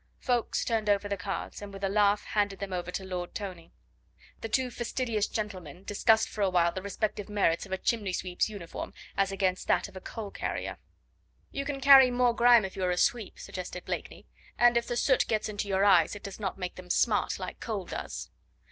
[0.19, 3.71] Ffoulkes turned over the cards, and with a laugh handed them over to Lord Tony.
[4.39, 8.95] The two fastidious gentlemen discussed for awhile the respective merits of a chimney sweep's uniform
[9.15, 10.79] as against that of a coal carrier.
[11.51, 14.25] "You can carry more grime if you are a sweep," suggested Blakeney;
[14.57, 17.59] "and if the soot gets into your eyes it does not make them smart like
[17.59, 18.31] coal does."